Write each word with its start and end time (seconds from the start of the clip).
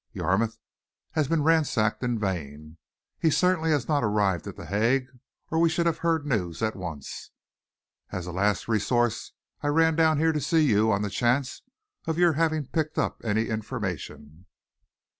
Yarmouth 0.13 0.57
has 1.11 1.27
been 1.27 1.43
ransacked 1.43 2.01
in 2.03 2.17
vain. 2.17 2.77
He 3.19 3.29
certainly 3.29 3.69
has 3.69 3.87
not 3.87 4.03
arrived 4.03 4.47
at 4.47 4.55
The 4.55 4.65
Hague 4.65 5.05
or 5.51 5.59
we 5.59 5.69
should 5.69 5.85
have 5.85 5.99
heard 5.99 6.25
news 6.25 6.63
at 6.63 6.75
once. 6.75 7.29
As 8.11 8.25
a 8.25 8.31
last 8.31 8.67
resource, 8.67 9.33
I 9.61 9.67
ran 9.67 9.95
down 9.95 10.17
here 10.17 10.31
to 10.31 10.41
see 10.41 10.61
you 10.65 10.91
on 10.91 11.03
the 11.03 11.11
chance 11.11 11.61
of 12.07 12.17
your 12.17 12.33
having 12.33 12.65
picked 12.65 12.97
up 12.97 13.21
any 13.23 13.45
information." 13.47 14.47